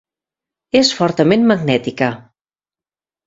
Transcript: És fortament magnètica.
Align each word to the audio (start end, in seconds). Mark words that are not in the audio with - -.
És 0.79 0.89
fortament 0.99 1.45
magnètica. 1.51 2.09